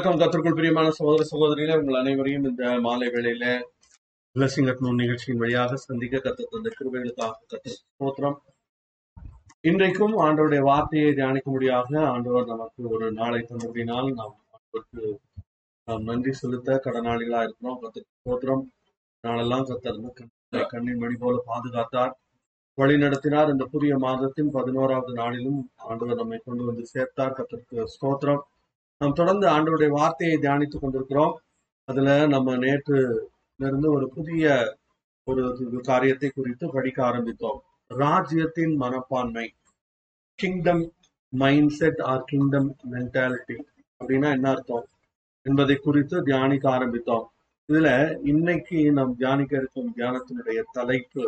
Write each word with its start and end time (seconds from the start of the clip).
வணக்கம். 0.00 0.20
கத்திற்குள் 0.20 0.54
பிரியமான 0.58 0.90
சகோதர 0.90 1.22
சகோதரிகளே 1.30 1.74
உங்கள் 1.78 1.98
அனைவரையும் 2.00 2.44
இந்த 2.44 2.68
மாலை 2.84 3.06
வேளையில 3.08 3.46
பிளஸிங் 4.36 4.68
அட்னூன் 4.70 5.00
நிகழ்ச்சியின் 5.00 5.40
வழியாக 5.42 5.76
சந்திக்க 5.76 6.20
கத்து 6.26 6.44
தந்த 6.52 6.70
கிருபைகளுக்காக 6.76 7.34
கத்து 7.52 7.70
ஸ்தோத்திரம். 7.74 8.36
இன்றைக்கும் 9.60 10.14
ஆண்டவருடைய 10.26 10.62
வார்த்தையை 10.68 11.10
தியானிக்கும்படியாக 11.18 11.90
ஆண்டவர் 12.12 12.46
நமக்கு 12.46 12.88
ஒரு 12.88 13.08
நாளை 13.18 13.40
தந்தபடினால் 13.50 14.08
நாம் 14.20 14.32
ஆண்டவருக்கு 14.54 15.10
நாம் 15.88 16.06
நன்றி 16.10 16.32
செலுத்த 16.32 16.78
கடனாளிகளா 16.86 17.42
இருக்கிறோம். 17.42 17.78
கத்து 17.82 18.02
ஸ்தோத்திரம். 18.20 18.62
நாளெல்லாம் 19.24 19.66
கத்தர் 19.70 20.70
கண்ணின் 20.72 21.02
மணி 21.02 21.18
போல 21.24 21.42
பாதுகாத்தார். 21.50 22.14
வழி 22.78 22.96
நடத்தினார். 22.98 23.52
இந்த 23.56 23.66
புதிய 23.74 23.98
மாதத்தின் 23.98 24.50
பதினோராவது 24.50 25.14
நாளிலும் 25.14 25.60
ஆண்டவர் 25.90 26.22
நம்மை 26.22 26.40
கொண்டு 26.44 26.64
வந்து 26.70 26.86
சேர்த்தார். 26.94 27.36
கத்திற்கு 27.40 27.84
ஸ்தோத்திரம். 27.96 28.42
நாம் 29.00 29.18
தொடர்ந்து 29.18 29.46
ஆண்டவருடைய 29.48 29.90
வார்த்தையை 29.90 30.34
தியானித்துக் 30.38 30.80
கொண்டிருக்கிறோம். 30.80 31.34
அதுல 31.88 32.08
நம்ம 32.26 32.56
நேற்று 32.56 32.98
இருந்து 33.60 33.88
ஒரு 33.92 34.06
புதிய 34.08 34.44
ஒரு 35.24 35.44
காரியத்தை 35.82 36.28
குறித்து 36.30 36.66
படிக்க 36.70 36.98
ஆரம்பித்தோம். 37.04 37.60
ராஜ்யத்தின் 37.86 38.74
மனப்பான்மை 38.76 39.46
kingdom 40.38 40.82
mindset 41.78 42.02
or 42.10 42.26
kingdom 42.26 42.68
mentality 42.92 43.56
அப்படின்னா 44.00 44.28
என்ன 44.36 44.46
அர்த்தம் 44.50 44.86
என்பதை 45.46 45.76
குறித்து 45.76 46.22
தியானிக்க 46.22 46.66
ஆரம்பித்தோம். 46.70 47.24
இதுல 47.68 47.88
இன்னைக்கு 48.24 48.78
நாம் 48.92 49.16
தியானிக்க 49.16 49.52
இருக்கும் 49.56 49.90
தியானத்தினுடைய 49.96 50.60
தலைப்பு 50.72 51.24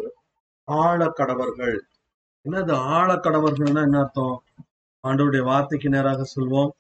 ஆழக்கடவர்கள். 0.68 1.76
என்னது 2.44 2.76
ஆழக்கடவர்கள்னா 2.98 3.82
என்ன 3.88 3.98
அர்த்தம்? 3.98 4.36
ஆண்டவருடைய 5.04 5.44
வார்த்தைக்கு 5.50 5.88
நேராக 5.88 6.26
சொல்வோம். 6.36 6.72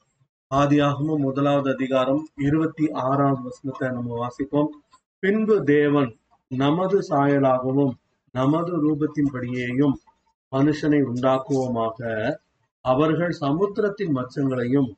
ஆதியாகமும் 0.60 1.22
முதலாவது 1.26 1.68
அதிகாரம் 1.72 2.28
இருபத்தி 2.36 2.90
ஆறாவது 2.90 3.42
வசனத்தை 3.42 3.88
நம்ம 3.90 4.16
வாசிப்போம். 4.22 4.68
பின்பு 5.18 5.64
தேவன் 5.64 6.10
நமது 6.48 6.98
சாயலாகவும் 7.08 7.94
நமது 8.32 8.72
ரூபத்தின்படியேயும் 8.84 9.94
மனுஷனை 10.52 11.00
உண்டாக்குவோமாக. 11.12 12.00
அவர்கள் 12.80 13.32
சமுத்திரத்தின் 13.40 14.12
மச்சங்களையும் 14.18 14.90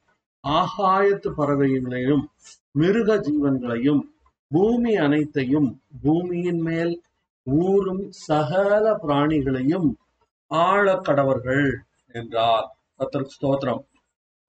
ஆகாயத்து 0.45 1.31
பறவைகளையும் 1.39 2.25
மிருக 2.73 3.17
ஜீவன்களையும் 3.17 4.03
பூமி 4.49 4.97
அனைத்தையும் 4.97 5.71
பூமியின் 6.03 6.61
மேல் 6.61 6.95
ஊறும் 7.47 8.05
சகல 8.11 8.99
பிராணிகளையும் 9.07 9.89
ஆழக்கடவர்கள் 10.51 11.67
என்றார். 12.13 12.69
ஸ்தோத்திரம். 13.37 13.85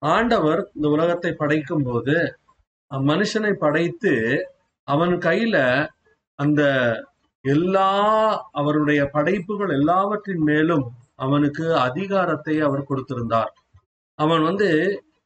ஆண்டவர் 0.02 0.60
இந்த 0.74 0.86
உலகத்தை 0.88 1.32
படைக்கும் 1.32 1.84
போது 1.84 2.16
மனுஷனை 2.90 3.52
படைத்து 3.54 4.12
அவன் 4.88 5.14
கையில 5.18 5.56
அந்த 6.38 6.62
எல்லா 7.44 7.90
அவருடைய 8.50 9.00
படைப்புகள் 9.10 9.72
எல்லாவற்றின் 9.78 10.42
மேலும் 10.42 10.84
அவனுக்கு 11.16 11.66
அதிகாரத்தை 11.78 12.54
அவர் 12.60 12.88
கொடுத்திருந்தார். 12.88 13.52
அவன் 14.18 14.42
வந்து 14.42 14.68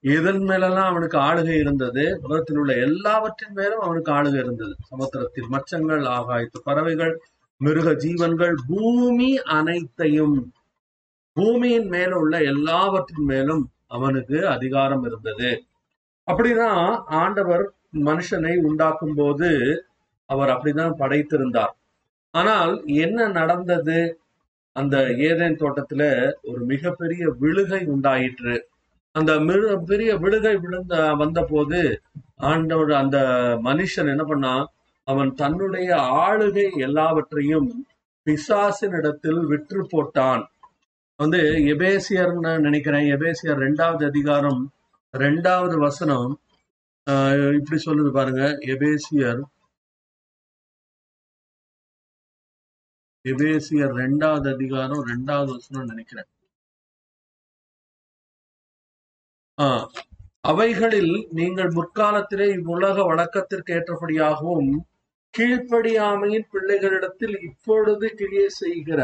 எதன் 0.04 0.44
மேலெல்லாம் 0.44 0.91
அவனுக்கு 0.92 1.18
ஆளுகை 1.18 1.56
இருந்தது 1.62 2.04
உலகத்தில் 2.20 2.58
உள்ள 2.58 2.72
எல்லாவற்றின் 2.78 3.54
மேலும் 3.54 3.82
அவனுக்கு 3.86 4.10
ஆளுகை 4.12 4.38
இருந்தது. 4.44 4.75
சமுத்திரத்தில் 4.91 5.50
மச்சங்கள் 5.53 6.04
ஆகாயத்து 6.19 6.60
பறவைகள் 6.64 7.14
மிருக 7.60 7.88
ஜீவன்கள் 7.94 8.54
பூமி 8.69 9.30
அனைத்தையும் 9.56 10.36
பூமியின் 11.36 11.88
மேல 11.88 12.12
உள்ள 12.19 12.36
எல்லாவற்றின் 12.53 13.26
மேலும் 13.26 13.62
அவனுக்கு 13.91 14.39
அதிகாரம் 14.49 15.05
இருந்தது. 15.05 15.51
அப்படிதான் 16.28 16.81
ஆண்டவர் 17.21 17.65
மனுஷனை 18.06 18.55
உண்டாக்கும் 18.69 19.15
போது 19.15 19.51
அவர் 20.31 20.49
அப்படிதான் 20.49 20.99
படைத்திருந்தார். 20.99 21.75
ஆனால் 22.34 22.73
என்ன 23.05 23.28
நடந்தது? 23.39 24.01
அந்த 24.77 24.97
ஏதேன் 25.28 25.61
தோட்டத்துல 25.62 26.03
ஒரு 26.43 26.62
மிகப்பெரிய 26.65 27.23
விழுகை 27.41 27.81
உண்டாயிற்று. 27.95 28.55
அந்த 29.15 29.33
பெரிய 29.87 30.11
விழுகை 30.17 30.55
விழுந்த 30.57 30.95
வந்த 31.15 31.41
போது 31.43 31.81
ஆண்டவர் 32.51 32.93
அந்த 33.03 33.19
மனுஷன் 33.65 34.11
என்ன 34.12 34.25
பண்ணா 34.25 34.55
அவன் 35.09 35.31
தன்னுடைய 35.34 35.91
ஆளுகை 36.27 36.67
எல்லாவற்றையும் 36.87 37.69
பிசாசினிடத்தில் 38.27 39.41
விற்று 39.51 39.81
போட்டான். 39.93 40.45
வந்து 41.20 41.38
எபேசியர்னு 41.72 42.53
நினைக்கிறேன். 42.66 43.06
எபேசியர் 43.16 43.58
ரெண்டாவது 43.66 44.04
அதிகாரம் 44.10 44.60
ரெண்டாவது 45.14 45.76
வசனம் 45.86 46.31
இப்படி 47.58 47.78
சொல்லுது 47.86 48.10
பாருங்க. 48.19 48.42
எபேசியர் 48.75 49.41
எபேசியர் 53.25 53.94
ரெண்டாவது 54.03 54.48
அதிகாரம் 54.56 55.03
ரெண்டாவது 55.12 55.50
வசனம் 55.56 55.91
நினைக்கிறேன். 55.92 56.28
ஆஹ் 59.59 59.86
அவைகளில் 60.50 61.14
நீங்கள் 61.38 61.72
முற்காலத்திலே 61.78 62.47
இவ்வுலக 62.59 63.03
வழக்கத்திற்கு 63.10 63.72
ஏற்றபடியாகவும் 63.78 64.70
கீழ்ப்படியாமையின் 65.34 66.47
பிள்ளைகளிடத்தில் 66.54 67.36
இப்பொழுது 67.48 68.06
கிளிய 68.20 68.47
செய்கிற 68.62 69.00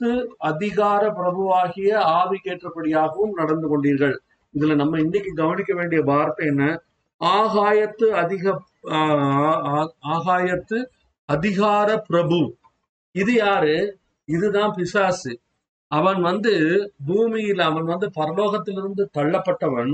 ஆகாயத்து 0.00 0.36
அதிகார 0.50 1.02
பிரபுவாகிய 1.16 1.90
ஆவிக்கேற்றபடியாகவும் 2.18 3.34
நடந்து 3.40 3.66
கொண்டீர்கள். 3.70 4.14
இதுல 4.54 4.74
நம்ம 4.74 4.98
இன்னைக்கு 5.00 5.30
கவனிக்க 5.34 5.72
வேண்டிய 5.74 6.00
வார்த்தை 6.02 6.44
என்ன? 6.52 6.64
ஆகாயத்து 7.20 8.06
அதிக 8.22 8.44
ஆகாயத்து 10.14 10.78
அதிகார 11.28 11.88
பிரபு. 12.08 12.40
இது 13.14 13.32
யாரு? 13.34 13.76
இதுதான் 14.28 14.72
பிசாசு. 14.76 15.32
அவன் 15.92 16.20
வந்து 16.22 16.54
பூமியில் 17.06 17.62
அவன் 17.68 17.86
வந்து 17.92 18.08
பரலோகத்திலிருந்து 18.20 19.04
தள்ளப்பட்டவன். 19.18 19.92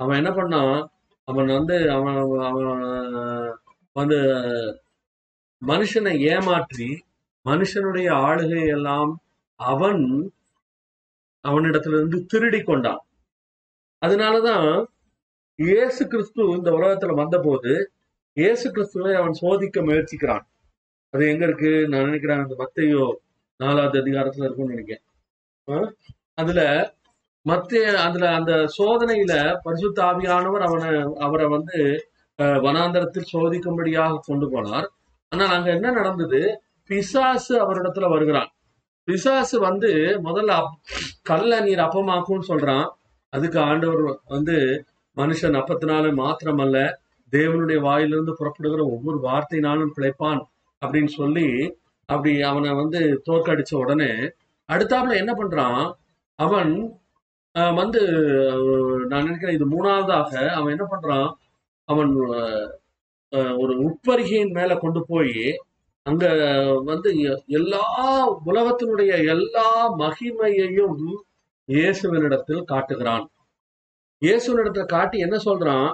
அவன் 0.00 0.18
என்ன 0.20 0.30
பண்ணான்? 0.38 0.80
அவன் 1.28 1.48
வந்து 1.56 1.76
அவன் 1.96 2.18
அவன் 2.48 2.72
வந்து 3.96 4.18
மனுஷனை 5.62 6.14
ஏமாற்றி 6.32 6.88
மனுஷனுடைய 7.46 8.08
ஆளுகை 8.26 8.62
எல்லாம் 8.76 9.12
அவன் 9.60 10.02
அவனிடத்திலிருந்து 11.44 12.18
திருடி 12.24 12.60
கொண்டான் 12.62 13.02
அதனாலதான் 14.02 14.68
இயேசு 15.58 16.02
கிறிஸ்து 16.06 16.42
இந்த 16.56 16.70
உலகத்துல 16.70 17.14
வந்தபோது 17.14 17.72
இயேசு 18.36 18.66
கிறிஸ்துவை 18.70 19.12
அவன் 19.14 19.36
சோதிக்க 19.42 19.80
முயற்சிக்கிறான். 19.82 20.44
அது 21.14 21.22
எங்க 21.32 21.44
இருக்கு? 21.44 21.70
நான் 21.88 22.06
நினைக்கிறேன் 22.08 22.42
அந்த 22.44 22.54
மத்தையோ 22.62 23.04
நாலாவது 23.60 23.96
அதிகாரத்துல 24.02 24.46
இருக்கும்னு 24.46 24.74
நினைக்கிறேன். 24.74 25.04
அதுல 26.34 26.60
மத்திய 27.46 27.84
அதுல 28.06 28.26
அந்த 28.30 28.52
சோதனையில 28.78 29.32
பரிசுத்த 29.64 29.98
ஆவியானவர் 30.04 30.66
அவனை 30.68 30.90
அவரை 31.26 31.46
வந்து 31.46 31.78
வனாந்தரத்தில் 32.64 33.30
சோதிக்கும்படியாக 33.32 34.20
கொண்டு 34.28 34.46
போனார். 34.54 34.88
ஆனால் 35.32 35.54
அங்க 35.56 35.68
என்ன 35.70 35.90
நடந்தது? 35.90 36.40
பிசாசு 36.90 37.54
அவரிடத்துல 37.64 38.08
வருகிறான். 38.14 38.50
பிசாசு 39.08 39.56
வந்து 39.60 39.90
முதல்ல 40.26 40.52
கல்ல 41.22 41.60
நீர் 41.60 41.82
அப்பமாக்கும்னு 41.84 42.48
சொல்றான். 42.48 42.86
அதுக்கு 43.32 43.58
ஆண்டவர் 43.60 44.02
வந்து 44.34 44.56
மனுஷன் 45.16 45.58
அப்பத்தினால 45.60 46.06
மாத்திரமல்ல 46.20 46.78
தேவனுடைய 47.32 47.78
வாயிலிருந்து 47.80 48.32
புறப்படுகிற 48.38 48.82
ஒவ்வொரு 48.94 49.18
வார்த்தையினாலும் 49.22 49.94
பிழைப்பான் 49.96 50.40
அப்படின்னு 50.82 51.12
சொல்லி 51.20 51.48
அப்படி 52.08 52.32
அவனை 52.42 52.70
வந்து 52.74 53.00
தோற்கடிச்ச 53.28 53.72
உடனே 53.74 54.10
அடுத்தாப்புல 54.68 55.16
என்ன 55.22 55.32
பண்றான்? 55.34 55.82
அவன் 56.38 56.72
வந்து 57.74 58.00
நான் 59.10 59.26
நினைக்கிறேன் 59.26 59.56
இது 59.58 59.66
மூணாவதாக 59.66 60.32
அவன் 60.58 60.74
என்ன 60.74 60.86
பண்றான்? 60.90 61.28
அவன் 61.88 62.12
ஒரு 63.62 63.74
உட்பருகையின் 63.86 64.56
மேல 64.58 64.72
கொண்டு 64.76 65.00
போய் 65.08 65.34
அங்க 66.06 66.26
வந்து 66.84 67.10
எல்லா 67.58 67.84
உலகத்தினுடைய 68.44 69.12
எல்லா 69.34 69.68
மகிமையையும் 69.98 71.00
இயேசுவனிடத்தில் 71.68 72.62
காட்டுகிறான். 72.64 73.24
இயேசுவனிடத்தில் 74.22 74.92
காட்டி 74.96 75.16
என்ன 75.18 75.36
சொல்றான்? 75.44 75.88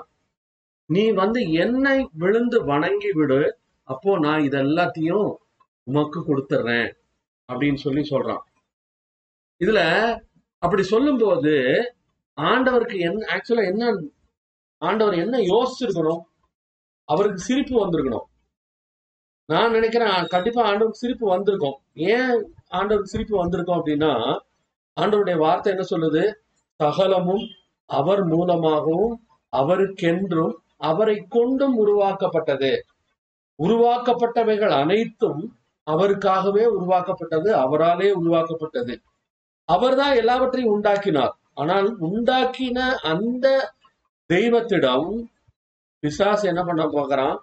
நீ 0.91 1.05
வந்து 1.13 1.41
என்னை 1.53 1.97
விழுந்து 2.13 2.59
வணங்கி 2.65 3.11
விடு 3.13 3.41
அப்போ 3.89 4.19
நான் 4.19 4.45
இதெல்லாத்தையும் 4.49 5.29
உமக்கு 5.87 6.19
கொடுத்துட்றேன் 6.21 6.91
அப்படின்னு 7.49 7.75
சொல்லி 7.75 8.03
சொல்றான். 8.11 8.43
இதுல 9.61 9.81
அப்படி 10.63 10.83
சொல்லும்போது 10.83 11.55
ஆண்டவருக்கு 12.39 12.99
என்ன 12.99 13.23
ஆக்சுவலா 13.35 13.65
என்ன 13.73 13.85
ஆண்டவர் 14.83 15.17
என்ன 15.25 15.37
யோசிச்சிருக்கணும்? 15.53 16.23
அவருக்கு 17.09 17.39
சிரிப்பு 17.39 17.75
வந்திருக்கணும். 17.83 18.27
நான் 19.49 19.71
நினைக்கிறேன் 19.71 20.27
கண்டிப்பா 20.27 20.61
ஆண்டவருக்கு 20.71 21.03
சிரிப்பு 21.05 21.29
வந்திருக்கும். 21.29 21.77
ஏன் 21.95 22.35
ஆண்டவருக்கு 22.71 23.13
சிரிப்பு 23.15 23.37
வந்திருக்கும் 23.37 23.79
அப்படின்னா 23.79 24.13
ஆண்டவருடைய 25.01 25.37
வார்த்தை 25.37 25.73
என்ன 25.73 25.85
சொல்லுது? 25.91 26.23
சகலமும் 26.81 27.45
அவர் 27.87 28.25
மூலமாகவும் 28.25 29.15
அவருக்கென்றும் 29.53 30.55
அவரை 30.77 31.17
கொண்டும் 31.29 31.77
உருவாக்கப்பட்டது. 31.77 32.73
உருவாக்கப்பட்டவைகள் 33.59 34.73
அனைத்தும் 34.73 35.43
அவருக்காகவே 35.87 36.65
உருவாக்கப்பட்டது 36.77 37.51
அவராலே 37.57 38.09
உருவாக்கப்பட்டது. 38.13 38.95
அவர்தான் 39.69 40.15
எல்லாவற்றையும் 40.15 40.73
உண்டாக்கினார். 40.73 41.35
ஆனால் 41.55 41.89
உண்டாக்கின 42.01 42.79
அந்த 43.03 43.47
தெய்வத்திடம் 44.31 45.09
பிசாசு 46.03 46.49
என்ன 46.49 46.63
பண்ண 46.63 46.87
போகிறான் 46.87 47.37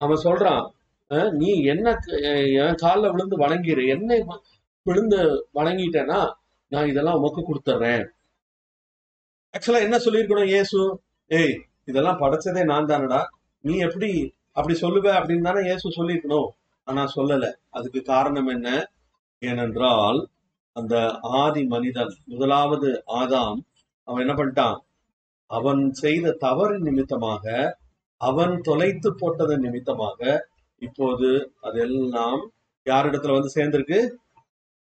அவன் 0.00 0.24
சொல்றான் 0.24 0.64
நீ 1.10 1.50
என்ன 1.62 1.88
என் 2.62 2.74
காலில் 2.74 3.12
விழுந்து 3.12 3.36
வணங்கிடு 3.38 3.82
என்னை 3.88 4.18
விழுந்து 4.86 5.20
வணங்கிட்டேன்னா 5.54 6.20
நான் 6.72 6.90
இதெல்லாம் 6.92 7.18
உமக்கு 7.20 7.40
கொடுத்துட்றேன் 7.42 8.04
ஆக்சுவலா 9.54 9.84
என்ன 9.86 9.96
சொல்லியிருக்கணும் 9.96 10.52
ஏசு 10.60 10.78
ஏய் 11.30 11.54
இதெல்லாம் 11.84 12.20
படைச்சதே 12.20 12.62
நான் 12.64 12.86
தானடா. 12.86 13.20
நீ 13.64 13.74
எப்படி 13.78 14.10
அப்படி 14.52 14.74
சொல்லுவ 14.80 15.06
அப்படின்னு 15.18 15.42
தானே 15.42 15.60
ஏசு 15.72 15.86
சொல்லியிருக்கணும். 15.98 16.48
ஆனா 16.86 17.02
சொல்லல. 17.16 17.46
அதுக்கு 17.70 18.00
காரணம் 18.02 18.46
என்ன? 18.46 18.68
ஏனென்றால் 19.42 20.18
அந்த 20.76 20.94
ஆதி 21.42 21.62
மனிதன் 21.66 22.12
முதலாவது 22.24 22.90
ஆதாம் 23.20 23.60
அவன் 24.08 24.22
என்ன 24.26 24.34
பண்ணிட்டான்? 24.34 24.76
அவன் 25.50 25.82
செய்த 25.92 26.32
தவறு 26.32 26.76
நிமித்தமாக 26.80 27.44
அவன் 28.20 28.54
தொலைத்து 28.60 29.10
போட்டது 29.14 29.54
நிமித்தமாக 29.58 30.20
இப்போது 30.82 31.28
அதெல்லாம் 31.60 32.40
யாரிடத்துல 32.86 33.36
வந்து 33.36 33.50
சேர்ந்திருக்கு? 33.54 33.98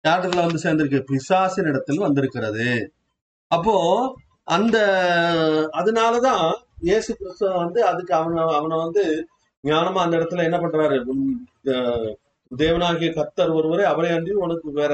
யாரிடத்துல 0.06 0.45
வந்து 0.45 0.63
சேர்ந்திருக்கு? 0.63 1.01
பிசாசின் 1.07 1.66
இடத்தில் 1.66 1.98
வந்திருக்கிறது. 1.98 2.68
அப்போ 3.51 3.75
அந்த 4.48 4.78
அதனாலதான் 5.74 6.45
இயேசு 6.81 7.12
கிறிஸ்துவ 7.16 7.57
வந்து 7.57 7.80
அதுக்கு 7.86 8.13
அவனை 8.13 8.44
அவனை 8.56 8.78
வந்து 8.78 9.04
ஞானமா 9.63 9.95
அந்த 9.95 10.18
இடத்துல 10.18 10.44
என்ன 10.44 10.57
பண்றாரு? 10.57 10.98
தேவனாகிய 12.51 13.13
கர்த்தர் 13.13 13.51
ஒருவரே 13.51 13.83
அவரே 13.83 14.10
அன்றி 14.10 14.33
உனக்கு 14.39 14.72
வேற 14.72 14.94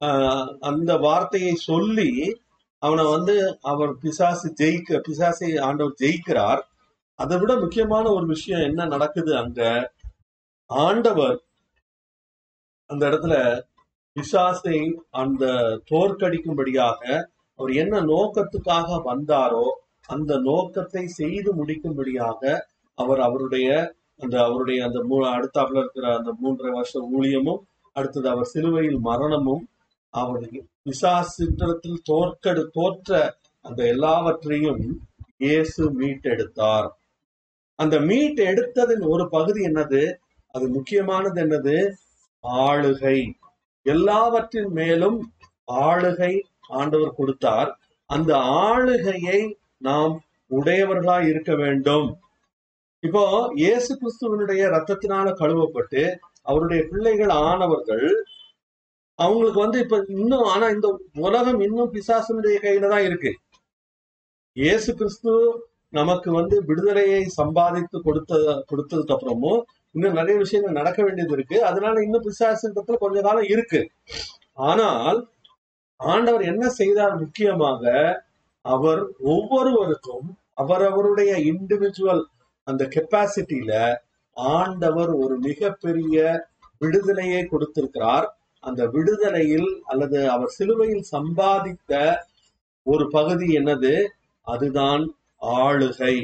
ஆஹ், 0.00 0.48
அந்த 0.60 0.96
வார்த்தையை 0.98 1.54
சொல்லி 1.64 2.10
அவனை 2.82 3.04
வந்து 3.06 3.34
அவர் 3.62 3.92
பிசாசு 3.98 4.48
ஜெயிக்க 4.60 5.00
பிசாசை 5.06 5.48
ஆண்டவர் 5.60 5.98
ஜெயிக்கிறார். 6.00 6.62
அதை 7.18 7.38
விட 7.38 7.52
முக்கியமான 7.56 8.04
ஒரு 8.10 8.26
விஷயம் 8.26 8.60
என்ன 8.60 8.86
நடக்குது 8.86 9.32
அங்க? 9.36 9.60
ஆண்டவர் 10.70 11.38
அந்த 12.90 13.10
இடத்துல 13.10 13.34
பிசாசை 14.16 14.78
அந்த 15.10 15.44
தோற்கடிக்கும்படியாக 15.90 17.00
அவர் 17.58 17.70
என்ன 17.72 18.00
நோக்கத்துக்காக 18.00 19.02
வந்தாரோ 19.04 19.66
அந்த 20.06 20.38
நோக்கத்தை 20.38 21.06
செய்து 21.06 21.52
முடிக்கும்படியாக 21.52 22.40
அவர் 22.98 23.20
அவருடைய 23.20 23.68
அந்த 24.16 24.44
அவருடைய 24.44 24.84
அந்த 24.84 24.98
மூ- 25.00 25.34
அடுத்தாப்புல 25.34 25.78
இருக்கிற 25.78 26.16
அந்த 26.16 26.34
மூன்றரை 26.42 26.72
வருஷ 26.74 27.00
ஊழியமும் 27.10 27.62
அடுத்தது 27.92 28.28
அவர் 28.28 28.44
சிலுவையில் 28.44 28.98
மரணமும் 28.98 29.64
அவருடைய 30.14 30.62
விசாசித்திரத்தில் 30.82 32.02
தோற்கடு 32.04 32.70
தோற்ற 32.70 33.38
அந்த 33.64 33.86
எல்லாவற்றையும் 33.86 34.82
இயேசு 35.36 35.90
மீட்டெடுத்தார். 35.98 36.88
அந்த 37.78 38.00
மீட் 38.00 38.40
எடுத்ததின் 38.40 39.08
ஒரு 39.08 39.28
பகுதி 39.28 39.64
என்னது? 39.64 40.02
அது 40.54 40.66
முக்கியமானது 40.68 41.38
என்னது? 41.44 41.76
ஆளுகை. 42.64 43.18
எல்லாவற்றின் 43.86 44.70
மேலும் 44.80 45.18
ஆளுகை 45.86 46.32
ஆண்டவர் 46.80 47.16
கொடுத்தார். 47.16 47.70
அந்த 48.10 48.30
ஆளுகையை 48.66 49.40
நாம் 49.88 50.14
உடையவர்களா 50.50 51.16
இருக்க 51.30 51.52
வேண்டும். 51.62 52.06
இப்போ 53.02 53.22
இயேசு 53.62 53.90
கிறிஸ்துவனுடைய 54.00 54.62
ரத்தத்தினால 54.74 55.26
கழுவப்பட்டு 55.40 56.02
அவருடைய 56.42 56.80
பிள்ளைகள் 56.90 57.32
ஆனவர்கள் 57.48 58.06
அவங்களுக்கு 59.18 59.58
வந்து 59.64 59.78
இப்ப 59.84 59.96
இன்னும் 60.20 60.46
ஆனா 60.52 60.66
இந்த 60.76 60.88
உலகம் 61.26 61.60
இன்னும் 61.66 61.92
பிசாசனுடைய 61.94 62.56
கையில 62.64 62.88
தான் 62.94 63.06
இருக்கு. 63.08 63.32
இயேசு 64.56 64.90
கிறிஸ்து 64.94 65.32
நமக்கு 65.98 66.28
வந்து 66.32 66.56
விடுதலையை 66.68 67.22
சம்பாதித்து 67.40 67.98
கொடுத்த 68.06 68.34
கொடுத்ததுக்கு 68.70 69.14
அப்புறமும் 69.16 69.60
இன்னும் 69.94 70.12
நிறைய 70.12 70.38
விஷயங்கள் 70.38 70.74
நடக்க 70.74 71.02
வேண்டியது 71.02 71.32
இருக்கு. 71.32 71.64
அதனால 71.64 72.02
இன்னும் 72.02 72.24
பிசாசத்துல 72.24 72.94
கொஞ்ச 72.94 73.20
காலம் 73.20 73.42
இருக்கு. 73.42 73.90
ஆனால் 74.52 75.28
ஆண்டவர் 75.96 76.42
என்ன 76.42 76.68
செய்தார் 76.68 77.18
முக்கியமாக 77.18 77.82
அவர் 78.62 79.02
ஒவ்வொருவருக்கும் 79.18 80.38
அவரவருடைய 80.54 81.32
இண்டிவிஜுவல் 81.36 82.24
அந்த 82.64 82.82
கெப்பாசிட்டியில 82.84 83.94
ஆண்டவர் 84.32 85.08
ஒரு 85.08 85.38
மிகப்பெரிய 85.38 86.46
விடுதலையை 86.78 87.44
கொடுத்திருக்கிறார். 87.44 88.38
அந்த 88.60 88.86
விடுதலையில் 88.86 89.70
அல்லது 89.84 90.30
அவர் 90.30 90.48
சிலுவையில் 90.48 91.04
சம்பாதித்த 91.12 92.16
ஒரு 92.82 93.10
பகுதி 93.10 93.56
என்னது? 93.56 94.06
அதுதான் 94.42 95.14
ஆளுகை. 95.40 96.14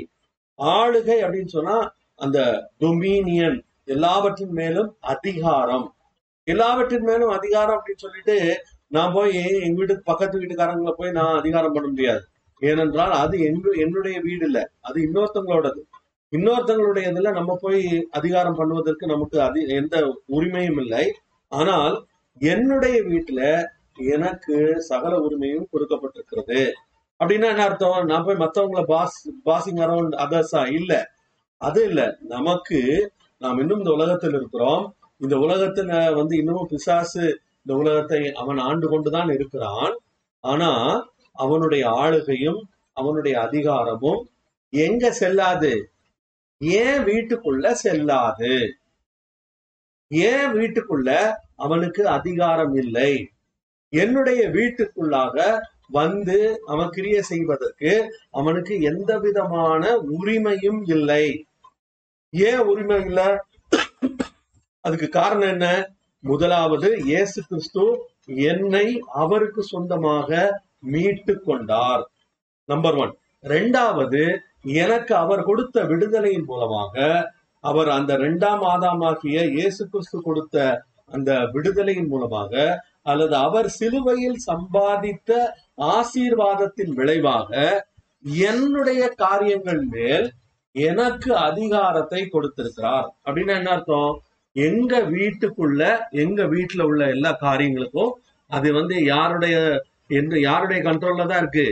ஆளுகை 0.58 1.18
அப்படின்னு 1.24 1.46
சொன்னா 1.46 1.94
அந்த 2.20 2.38
டொமினியன் 2.80 3.58
எல்லாவற்றின் 3.84 4.54
மேலும் 4.60 4.90
அதிகாரம். 5.12 5.86
எல்லாவற்றின் 6.46 7.06
மேலும் 7.08 7.32
அதிகாரம் 7.38 7.76
அப்படின்னு 7.76 8.04
சொல்லிட்டு 8.04 8.36
நான் 8.86 9.12
போய் 9.12 9.34
எங்க 9.60 9.76
வீட்டுக்கு 9.80 10.02
பக்கத்து 10.04 10.40
வீட்டுக்காரங்களை 10.40 10.92
போய் 10.96 11.16
நான் 11.18 11.38
அதிகாரம் 11.38 11.72
பண்ண 11.72 11.88
முடியாது. 11.88 12.22
ஏனென்றால் 12.62 13.12
அது 13.22 13.36
எங்க 13.40 13.70
என்னுடைய 13.76 14.16
வீடு 14.20 14.44
இல்ல. 14.46 14.60
அது 14.80 14.98
இன்னொருத்தங்களோடது 15.06 15.82
இன்னொருத்தங்களுடைய 16.32 17.04
இதுல 17.12 17.30
நம்ம 17.32 17.52
போய் 17.60 17.82
அதிகாரம் 18.10 18.58
பண்ணுவதற்கு 18.58 19.04
நமக்கு 19.06 19.36
அதி 19.40 19.60
எந்த 19.80 19.96
உரிமையும் 20.28 20.80
இல்லை. 20.80 21.04
ஆனால் 21.52 21.96
என்னுடைய 22.40 22.96
வீட்டுல 23.02 23.40
எனக்கு 24.14 24.56
சகல 24.90 25.12
உரிமையும் 25.18 25.70
கொடுக்கப்பட்டிருக்கிறது. 25.72 26.60
அப்படின்னா 27.20 27.48
என்ன 27.54 27.64
அர்த்தம்? 27.64 28.04
நான் 28.04 28.24
போய் 28.24 28.42
மத்தவங்கள 28.44 28.82
பாஸ் 28.84 29.18
பாசிங் 29.44 29.80
அரௌண்ட் 29.86 30.14
அதர்ஸா 30.24 30.62
இல்ல. 30.72 30.92
அது 31.60 31.80
இல்ல. 31.84 32.00
நமக்கு 32.28 32.78
நாம் 33.38 33.58
இன்னும் 33.58 33.78
இந்த 33.78 33.90
உலகத்தில் 33.90 34.34
இருக்கிறோம். 34.34 34.84
இந்த 35.18 35.36
உலகத்துல 35.36 36.14
வந்து 36.14 36.36
இன்னமும் 36.36 36.66
பிசாசு 36.66 37.24
இந்த 37.64 37.72
உலகத்தை 37.80 38.32
அவன் 38.32 38.58
ஆண்டு 38.58 38.88
கொண்டுதான் 38.88 39.30
இருக்கிறான். 39.30 39.94
ஆனா 40.44 40.70
அவனுடைய 41.32 41.84
ஆளுகையும் 41.90 42.60
அவனுடைய 42.92 43.40
அதிகாரமும் 43.40 44.20
எங்க 44.72 45.12
செல்லாது? 45.12 45.72
ஏன் 46.58 47.00
வீட்டுக்குள்ள 47.04 47.70
செல்லாது? 47.84 48.54
ஏன் 50.08 50.48
வீட்டுக்குள்ள 50.52 51.10
அவனுக்கு 51.56 52.02
அதிகாரம் 52.08 52.74
இல்லை? 52.74 53.12
என்னுடைய 53.92 54.48
வீட்டுக்குள்ளாக 54.48 55.36
வந்து 55.88 56.38
அவன் 56.66 56.90
கிரியை 56.90 57.22
செய்வதற்கு 57.22 57.92
அவனுக்கு 58.30 58.74
எந்த 58.80 59.18
விதமான 59.18 59.82
உரிமையும் 60.18 60.80
இல்லை. 60.86 61.26
ஏன் 62.32 62.62
உரிமை 62.70 62.98
இல்லை? 63.04 63.28
அதுக்கு 64.84 65.08
காரணம் 65.08 65.48
என்ன? 65.48 65.66
முதலாவது 66.24 66.88
இயேசு 67.10 67.38
கிறிஸ்து 67.48 67.84
என்னை 68.48 68.86
அவருக்கு 69.22 69.62
சொந்தமாக 69.64 70.28
மீட்டு 70.92 71.34
கொண்டார். 71.40 72.02
நம்பர் 72.68 72.94
ஒன் 72.94 73.12
ரெண்டாவது 73.44 74.22
எனக்கு 74.82 75.12
அவர் 75.14 75.42
கொடுத்த 75.42 75.82
விடுதலையின் 75.82 76.46
மூலமாக 76.46 76.96
அவர் 77.64 77.88
அந்த 77.88 78.12
இரண்டாம் 78.14 78.62
ஆதாமாகிய 78.62 79.38
இயேசு 79.56 79.82
கிறிஸ்து 79.88 80.18
கொடுத்த 80.22 80.56
அந்த 81.10 81.30
விடுதலையின் 81.54 82.08
மூலமாக 82.08 82.52
அல்லது 83.02 83.34
அவர் 83.36 83.68
சிலுவையில் 83.68 84.38
சம்பாதித்த 84.46 85.30
ஆசீர்வாதத்தின் 85.94 86.92
விளைவாக 86.94 87.50
என்னுடைய 88.44 89.02
காரியங்கள் 89.16 89.82
மேல் 89.86 90.26
எனக்கு 90.74 91.30
அதிகாரத்தை 91.48 92.20
கொடுத்திருக்கிறார். 92.26 93.08
அப்படின்னா 93.26 93.54
என்ன 93.60 93.70
அர்த்தம்? 93.76 94.12
எங்க 94.56 94.92
வீட்டுக்குள்ள 95.14 95.82
எங்க 96.22 96.40
வீட்டுல 96.54 96.84
உள்ள 96.90 97.02
எல்லா 97.14 97.30
காரியங்களுக்கும் 97.46 98.12
அது 98.50 98.68
வந்து 98.72 98.94
யாருடைய 99.04 99.56
என்று 100.18 100.36
யாருடைய 100.40 100.78
கண்ட்ரோல்ல 100.88 101.26
தான் 101.32 101.42
இருக்கு? 101.44 101.66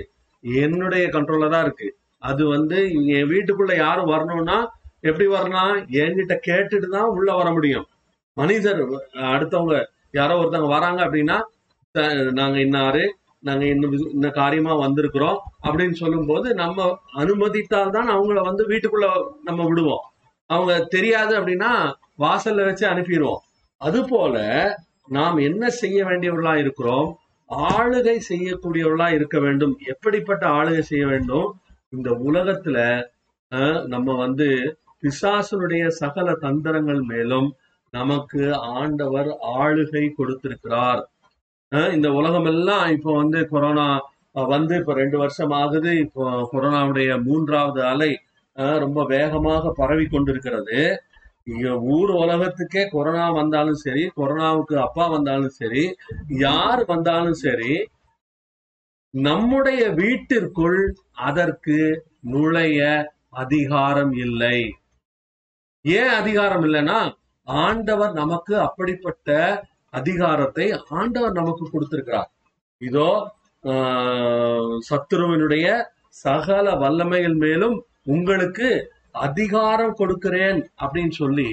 என்னுடைய 0.45 1.05
கண்ட்ரோல்ல 1.17 1.49
தான் 1.55 1.65
இருக்கு. 1.67 1.89
அது 2.23 2.43
வந்து 2.47 2.79
என் 3.17 3.31
வீட்டுக்குள்ள 3.33 3.73
யாரும் 3.77 4.13
வரணும்னா 4.15 4.59
எப்படி 5.01 5.27
வரணும் 5.35 5.75
என்கிட்ட 6.03 6.35
கேட்டுட்டு 6.49 6.89
தான் 6.97 7.13
உள்ள 7.17 7.31
வர 7.41 7.49
முடியும். 7.57 7.87
மனிதர் 8.37 8.81
அடுத்தவங்க 9.35 9.77
யாரோ 10.19 10.37
ஒருத்தவங்க 10.41 10.71
வராங்க 10.77 11.01
அப்படின்னா 11.07 11.37
நாங்க 12.41 12.59
இன்னாரு 12.67 13.05
நாங்க 13.43 13.65
இந்த 13.75 13.87
இந்த 14.17 14.29
காரியமா 14.39 14.73
வந்திருக்கிறோம் 14.85 15.39
அப்படின்னு 15.67 15.97
சொல்லும்போது 16.03 16.49
நம்ம 16.63 16.87
அனுமதித்தால் 17.23 17.95
தான் 17.97 18.09
அவங்கள 18.15 18.41
வந்து 18.49 18.65
வீட்டுக்குள்ள 18.71 19.09
நம்ம 19.49 19.61
விடுவோம். 19.69 20.05
அவங்க 20.51 20.75
தெரியாது 20.95 21.33
அப்படின்னா 21.39 21.71
வாசல்ல 22.25 22.67
வச்சு 22.69 22.85
அனுப்பிடுவோம் 22.93 23.43
அது 23.81 24.01
போல 24.05 24.37
நாம் 25.17 25.37
என்ன 25.49 25.65
செய்ய 25.83 25.99
வேண்டியவர்களா 26.09 26.55
இருக்கிறோம்? 26.63 27.09
ஆளுகை 27.75 28.17
செய்யக்கூடியவர்களா 28.31 29.09
இருக்க 29.19 29.37
வேண்டும். 29.45 29.75
எப்படிப்பட்ட 29.93 30.45
ஆளுகை 30.59 30.83
செய்ய 30.91 31.05
வேண்டும்? 31.13 31.47
இந்த 31.93 32.11
உலகத்துல 32.29 32.79
நம்ம 33.95 34.15
வந்து 34.25 34.49
பிசாசனுடைய 35.03 35.85
சகல 36.01 36.29
தந்திரங்கள் 36.45 37.03
மேலும் 37.13 37.49
நமக்கு 37.93 38.43
ஆண்டவர் 38.79 39.31
ஆளுகை 39.61 40.05
கொடுத்திருக்கிறார். 40.19 41.03
இந்த 41.73 42.09
உலகம் 42.11 42.45
எல்லாம் 42.45 42.87
இப்போ 42.91 43.13
வந்து 43.13 43.49
கொரோனா 43.49 43.87
வந்து 44.49 44.75
இப்போ 44.77 44.93
ரெண்டு 44.93 45.19
வருஷம் 45.19 45.51
ஆகுது 45.51 45.99
இப்போ 45.99 46.25
கொரோனாவுடைய 46.53 47.11
மூன்றாவது 47.23 47.83
அலை 47.83 48.11
ரொம்ப 48.57 49.05
வேகமாக 49.05 49.73
பரவி 49.77 50.07
கொண்டிருக்கிறது 50.07 50.79
இங்க 51.47 51.69
ஊர் 51.79 52.11
உலகத்துக்கே 52.11 52.89
கொரோனா 52.89 53.31
வந்தாலும் 53.33 53.75
சரி 53.75 54.03
கொரோனாவுக்கு 54.17 54.75
அப்பா 54.77 55.07
வந்தாலும் 55.07 55.55
சரி 55.59 55.85
யார் 56.29 56.85
வந்தாலும் 56.85 57.35
சரி 57.35 57.75
நம்முடைய 59.15 59.89
வீட்டிற்குள் 59.91 60.81
அதற்கு 61.13 61.79
நுழைய 62.21 62.81
அதிகாரம் 63.31 64.13
இல்லை. 64.13 64.59
ஏன் 65.85 66.09
அதிகாரம் 66.09 66.65
இல்லைன்னா 66.65 66.99
ஆண்டவர் 67.47 68.13
நமக்கு 68.13 68.55
அப்படிப்பட்ட 68.59 69.37
அதிகாரத்தை 69.93 70.67
ஆண்டவர் 70.91 71.33
நமக்கு 71.33 71.71
கொடுத்திருக்கிறார். 71.71 72.31
இதோ 72.81 73.11
ஆஹ், 73.65 74.75
சத்துருவினுடைய 74.89 75.67
சகல 76.25 76.67
வல்லமைகள் 76.77 77.37
மேலும் 77.37 77.77
உங்களுக்கு 78.07 78.69
அதிகாரம் 79.23 79.95
கொடுக்கிறேன் 79.95 80.61
அப்படின்னு 80.81 81.15
சொல்லி 81.15 81.49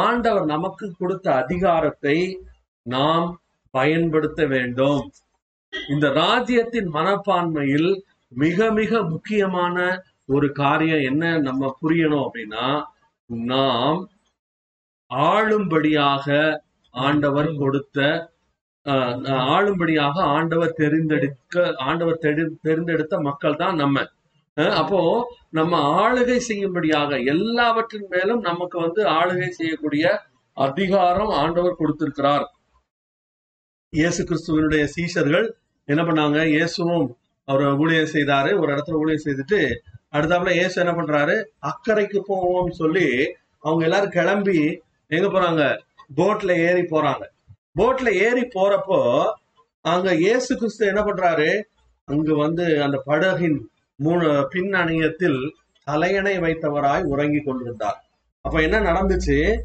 ஆண்டவர் 0.00 0.46
நமக்கு 0.46 0.86
கொடுத்த 0.98 1.26
அதிகாரத்தை 1.34 2.16
நாம் 2.86 3.26
பயன்படுத்த 3.74 4.40
வேண்டும். 4.46 5.02
இந்த 5.72 6.06
ராஜ்யத்தின் 6.16 6.88
மனப்பான்மையில் 6.88 7.90
மிக 8.32 8.70
மிக 8.72 9.02
முக்கியமான 9.04 9.76
ஒரு 10.26 10.52
காரியம் 10.52 11.02
என்ன 11.02 11.38
நம்ம 11.38 11.76
புரியணும் 11.82 12.24
அப்படின்னா 12.24 12.66
நாம் 13.50 14.00
ஆளும்படியாக 15.10 16.26
ஆண்டவர் 16.96 17.50
கொடுத்த 17.56 17.98
ஆளும்படியாக 19.50 20.16
ஆண்டவர் 20.34 20.78
தெரிந்தெடுக்க 20.78 21.54
ஆண்டவர் 21.84 22.20
தெரிந்தெடுத்த 22.64 23.14
மக்கள் 23.20 23.56
தான் 23.56 23.76
நம்ம. 23.76 23.96
அஹ், 24.56 24.74
அப்போ 24.74 25.00
நம்ம 25.50 25.72
ஆளுகை 25.96 26.36
செய்யும்படியாக 26.40 27.18
எல்லாவற்றின் 27.24 28.08
மேலும் 28.10 28.40
நமக்கு 28.40 28.76
வந்து 28.80 29.02
ஆளுகை 29.16 29.48
செய்யக்கூடிய 29.50 30.04
அதிகாரம் 30.56 31.32
ஆண்டவர் 31.34 31.78
கொடுத்திருக்கிறார். 31.78 32.46
இயேசு 33.92 34.20
கிறிஸ்துவனுடைய 34.24 34.84
சீஷர்கள் 34.94 35.46
என்ன 35.88 36.02
பண்ணாங்க? 36.02 36.38
இயேசுவும் 36.48 37.06
அவர் 37.48 37.80
ஊழியம் 37.80 38.12
செய்தாரு. 38.12 38.50
ஒரு 38.60 38.70
இடத்துல 38.74 39.00
ஊழியம் 39.00 39.26
செய்துட்டு 39.26 39.60
அடுத்தாப்புல 40.12 40.52
இயேசு 40.52 40.76
என்ன 40.82 40.92
பண்றாரு? 40.92 41.36
அக்கறைக்கு 41.70 42.18
போவோம்னு 42.28 42.74
சொல்லி 42.74 43.06
அவங்க 43.64 43.82
எல்லாரும் 43.84 44.16
கிளம்பி 44.16 44.58
எங்க 45.10 45.26
போறாங்க? 45.28 45.62
போட்ல 46.14 46.50
ஏறி 46.68 46.80
போறாங்க. 46.80 47.24
போட்ல 47.78 48.08
ஏறி 48.10 48.44
போறப்போ 48.54 49.28
அங்க 49.80 50.14
இயேசு 50.14 50.56
கிறிஸ்து 50.56 50.86
என்ன 50.86 51.00
பண்றாரு? 51.02 51.62
அங்கு 52.04 52.36
வந்து 52.36 52.82
அந்த 52.82 53.02
படகின் 53.06 53.58
மூணு 53.96 54.46
பின் 54.50 54.72
அணியத்தில் 54.72 55.50
தலையணை 55.84 56.38
வைத்தவராய் 56.38 57.02
உறங்கி 57.02 57.40
கொண்டிருந்தார். 57.40 57.98
அப்ப 58.40 58.62
என்ன 58.62 58.80
நடந்துச்சு? 58.80 59.58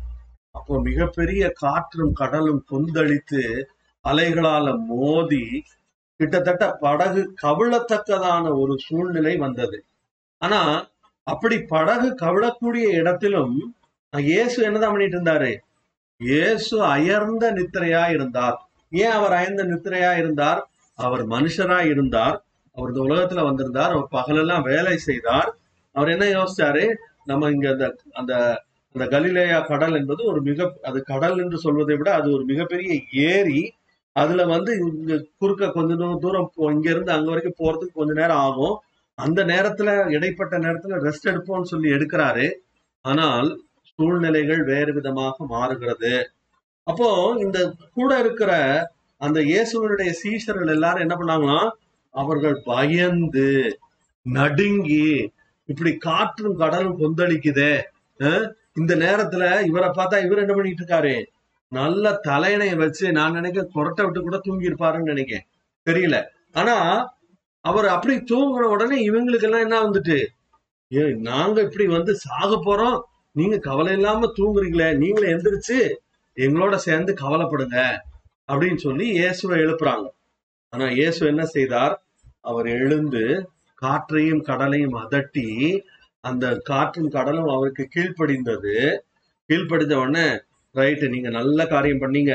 அப்போ 0.51 0.79
மிகப்பெரிய 0.79 1.49
காற்றும் 1.49 2.13
கடலும் 2.13 2.65
கொந்தளித்து 2.71 3.67
அலைகளால 4.05 4.85
மோதி 4.85 5.63
கிட்டத்தட்ட 6.15 6.71
படகு 6.71 7.33
கவிழத்தக்கதான 7.43 8.57
ஒரு 8.57 8.73
சூழ்நிலை 8.77 9.37
வந்தது. 9.37 9.85
ஆனா 10.37 10.89
அப்படி 11.23 11.57
படகு 11.61 12.15
கவிழக்கூடிய 12.21 12.87
இடத்திலும் 12.87 13.75
இயேசு 14.13 14.63
என்னதான் 14.63 14.91
பண்ணிட்டு 14.91 15.17
இருந்தாரு? 15.17 15.51
இயேசு 16.21 16.83
அயர்ந்த 16.83 17.53
நித்திரையா 17.53 18.09
இருந்தார் 18.09 18.69
ஏன் 18.89 19.09
அவர் 19.09 19.31
அயர்ந்த 19.31 19.63
நித்திரையா 19.63 20.17
இருந்தார் 20.17 20.69
அவர் 20.95 21.27
மனுஷரா 21.27 21.85
இருந்தார் 21.85 22.43
அவர் 22.73 22.91
இந்த 22.91 23.13
உலகத்துல 23.13 23.43
வந்திருந்தார். 23.43 23.91
அவர் 23.91 24.07
பகலெல்லாம் 24.11 24.61
வேலை 24.61 24.97
செய்தார். 24.97 25.57
அவர் 25.91 26.09
என்ன 26.09 26.25
யோசிச்சாரு? 26.25 26.93
நம்ம 27.25 27.49
இங்க 27.49 27.69
அந்த 27.69 27.95
அந்த 28.11 28.63
அந்த 28.93 29.07
கலிலேயா 29.07 29.59
கடல் 29.59 29.95
என்பது 29.95 30.25
ஒரு 30.25 30.41
மிக 30.41 30.73
அது 30.83 31.03
கடல் 31.03 31.37
என்று 31.37 31.57
சொல்வதை 31.57 31.95
விட 31.95 32.13
அது 32.13 32.31
ஒரு 32.31 32.43
மிகப்பெரிய 32.43 33.01
ஏரி. 33.13 33.73
அதுல 34.13 34.45
வந்து 34.45 34.77
இங்க 34.77 35.25
குறுக்க 35.37 35.69
கொஞ்ச 35.69 35.95
தூரம் 35.95 36.19
தூரம் 36.19 36.51
போ- 36.57 36.71
இங்க 36.71 36.89
இருந்து 36.89 37.11
அங்க 37.11 37.31
வரைக்கும் 37.31 37.67
போறதுக்கு 37.67 37.93
கொஞ்ச 37.93 38.13
நேரம் 38.13 38.37
ஆகும். 38.37 38.79
அந்த 39.15 39.45
நேரத்துல 39.45 40.09
இடைப்பட்ட 40.09 40.59
நேரத்துல 40.59 41.01
ரெஸ்ட் 41.01 41.27
எடுப்போம்னு 41.27 41.63
சொல்லி 41.63 41.91
எடுக்கிறாரு. 41.91 42.51
ஆனால் 43.01 43.61
சூழ்நிலைகள் 44.01 44.61
வேறு 44.71 44.91
விதமாக 44.97 45.45
மாறுகிறது. 45.53 46.13
அப்போ 46.87 47.09
இந்த 47.45 47.57
கூட 47.97 48.11
இருக்கிற 48.23 48.51
அந்த 49.21 49.39
இயேசுவனுடைய 49.51 50.11
சீஷர்கள் 50.21 50.73
எல்லாரும் 50.75 51.03
என்ன 51.05 51.15
பண்ணாங்கன்னா 51.17 51.59
அவர்கள் 52.15 52.55
பயந்து 52.71 53.49
நடுங்கி 54.25 55.05
இப்படி 55.69 55.91
காற்றும் 56.07 56.57
கடலும் 56.61 56.97
கொந்தளிக்குதே 57.01 57.73
இந்த 58.79 58.93
நேரத்துல 59.03 59.43
இவரை 59.69 59.89
பார்த்தா 59.97 60.17
இவர் 60.25 60.41
என்ன 60.43 60.53
பண்ணிட்டு 60.55 60.81
இருக்காரு? 60.83 61.15
நல்ல 61.71 62.11
தலையணையை 62.27 62.75
வச்சு 62.83 63.05
நான் 63.17 63.37
நினைக்க 63.39 63.69
கொரட்டை 63.75 64.03
விட்டு 64.05 64.21
கூட 64.21 64.37
தூங்கி 64.45 64.69
இருப்பாருன்னு 64.69 65.11
நினைக்கிறேன். 65.13 65.45
தெரியல. 65.87 66.17
ஆனா 66.59 66.75
அவர் 67.65 67.87
அப்படி 67.95 68.15
தூங்குன 68.31 68.69
உடனே 68.75 68.97
இவங்களுக்கு 69.09 69.47
எல்லாம் 69.49 69.65
என்ன 69.67 69.79
வந்துட்டு 69.85 70.17
ஏ 70.91 71.03
நாங்க 71.29 71.57
இப்படி 71.67 71.85
வந்து 71.97 72.13
சாக 72.25 72.51
போறோம் 72.67 72.97
நீங்க 73.35 73.57
கவலை 73.67 73.91
இல்லாம 73.97 74.29
தூங்குறீங்களே 74.37 74.87
நீங்களே 75.01 75.27
எந்திரிச்சு 75.33 75.77
எங்களோட 76.37 76.75
சேர்ந்து 76.85 77.11
கவலைப்படுங்க 77.21 77.77
அப்படின்னு 78.49 78.79
சொல்லி 78.85 79.05
இயேசுவை 79.17 79.55
எழுப்புறாங்க. 79.63 80.05
ஆனா 80.73 80.85
இயேசு 80.97 81.21
என்ன 81.31 81.43
செய்தார்? 81.55 81.93
அவர் 82.49 82.67
எழுந்து 82.83 83.23
காற்றையும் 83.81 84.43
கடலையும் 84.49 84.95
அதட்டி 85.03 85.47
அந்த 86.23 86.45
காற்றும் 86.69 87.13
கடலும் 87.15 87.49
அவருக்கு 87.55 87.83
கீழ்ப்படிந்தது. 87.95 88.75
கீழ்ப்படிந்த 89.49 89.95
உடனே 90.03 90.25
ரைட்டு 90.75 91.05
நீங்க 91.13 91.29
நல்ல 91.29 91.59
காரியம் 91.73 92.03
பண்ணீங்க. 92.03 92.33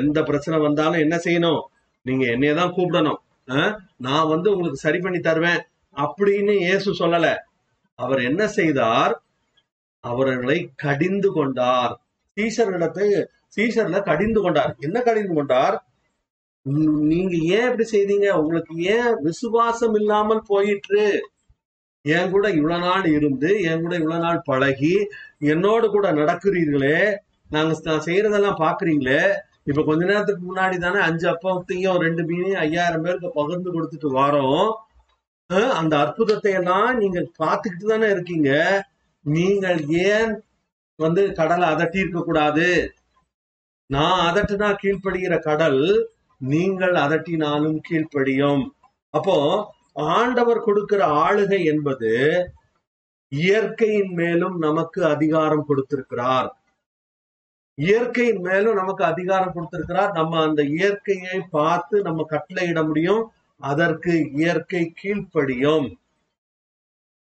எந்த 0.00 0.18
பிரச்சனை 0.28 0.56
வந்தாலும் 0.66 1.02
என்ன 1.04 1.16
செய்யணும்? 1.24 1.62
நீங்க 2.06 2.24
என்னைய 2.34 2.52
தான் 2.60 2.74
கூப்பிடணும். 2.76 3.20
நான் 4.06 4.30
வந்து 4.34 4.48
உங்களுக்கு 4.52 4.84
சரி 4.86 4.98
பண்ணி 4.98 5.20
தருவேன். 5.20 5.60
அப்படின்னு 5.96 6.54
இயேசு 6.66 6.90
சொல்லல. 7.02 7.28
அவர் 7.98 8.20
என்ன 8.30 8.42
செய்தார்? 8.58 9.14
அவர்களை 10.04 10.58
கடிந்து 10.84 11.30
கொண்டார். 11.38 11.92
சீசரிடத்தை 12.36 13.06
சீசர்ல 13.56 13.98
கடிந்து 14.08 14.40
கொண்டார். 14.42 14.72
என்ன 14.86 14.98
கடிந்து 15.08 15.34
கொண்டார்? 15.38 15.76
நீங்க 17.10 17.34
ஏன் 17.56 17.66
இப்படி 17.68 17.86
செய்தீங்க? 17.92 18.28
உங்களுக்கு 18.40 18.74
ஏன் 18.96 19.12
விசுவாசம் 19.26 19.94
இல்லாமல் 20.00 20.42
போயிற்று? 20.50 21.04
என் 22.04 22.32
கூட 22.34 22.46
இவ்வளவு 22.58 22.84
நாள் 22.86 23.06
இருந்து 23.16 23.48
என் 23.70 23.82
கூட 23.84 23.94
இவ்வளவு 24.00 24.24
நாள் 24.26 24.46
பழகி 24.50 24.94
என்னோடு 25.52 25.86
கூட 25.94 26.06
நடக்கிறீர்களே. 26.20 26.98
நாங்க 27.54 27.72
நான் 27.88 28.06
செய்யறதெல்லாம் 28.08 28.60
பாக்குறீங்களே. 28.64 29.22
இப்ப 29.68 29.82
கொஞ்ச 29.88 30.02
நேரத்துக்கு 30.10 30.42
முன்னாடி 30.50 30.76
தானே 30.84 31.00
அஞ்சு 31.08 31.26
அப்பத்தையும் 31.32 31.98
ரெண்டு 32.04 32.22
மீனையும் 32.28 32.62
ஐயாயிரம் 32.66 33.04
பேருக்கு 33.06 33.30
பகிர்ந்து 33.40 33.74
கொடுத்துட்டு 33.74 34.10
வரோம். 34.22 34.70
அந்த 35.80 35.94
அற்புதத்தை 36.04 36.52
எல்லாம் 36.60 36.90
நீங்க 37.02 37.18
பாத்துக்கிட்டு 37.42 37.86
தானே 37.92 38.08
இருக்கீங்க. 38.14 38.50
நீங்கள் 39.22 39.80
ஏன் 39.86 40.32
வந்து 40.96 41.32
கடலை 41.32 41.68
அதட்டி 41.68 41.96
இருக்க 41.96 42.20
கூடாது 42.20 42.94
நான் 43.86 44.20
அதட்டினா 44.28 44.68
கீழ்ப்படுகிற 44.82 45.38
கடல் 45.38 46.10
நீங்கள் 46.36 46.94
அதட்டினாலும் 46.94 47.78
கீழ்ப்படியும். 47.88 48.62
அப்போ 49.10 49.36
ஆண்டவர் 49.92 50.60
கொடுக்கிற 50.60 51.06
ஆளுகை 51.06 51.64
என்பது 51.64 52.12
இயற்கையின் 53.28 54.12
மேலும் 54.12 54.58
நமக்கு 54.58 55.04
அதிகாரம் 55.04 55.66
கொடுத்திருக்கிறார். 55.66 56.48
இயற்கையின் 57.74 58.40
மேலும் 58.40 58.74
நமக்கு 58.74 59.04
அதிகாரம் 59.04 59.52
கொடுத்திருக்கிறார். 59.52 60.12
நம்ம 60.12 60.42
அந்த 60.42 60.62
இயற்கையை 60.62 61.40
பார்த்து 61.50 62.02
நம்ம 62.02 62.26
கட்டளையிட 62.30 62.86
முடியும். 62.86 63.22
அதற்கு 63.56 64.30
இயற்கை 64.32 64.92
கீழ்ப்படியும். 65.02 65.88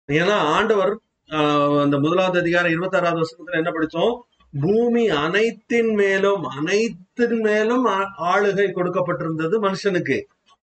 ஏன்னா 0.09 0.37
ஆண்டவர் 0.55 0.93
அந்த 1.27 1.99
முதலாவது 1.99 2.39
அதிகாரம் 2.39 2.71
இருபத்தி 2.71 2.97
ஆறாவது 2.97 3.21
வருஷத்துல 3.21 3.51
என்ன 3.51 3.71
படித்தோம்? 3.71 4.25
பூமி 4.61 5.09
அனைத்தின் 5.09 5.93
மேலும் 5.93 6.43
அனைத்தின் 6.43 7.41
மேலும் 7.41 7.85
ஆளுகை 8.17 8.71
கொடுக்கப்பட்டிருந்தது 8.71 9.57
மனுஷனுக்கு. 9.61 10.21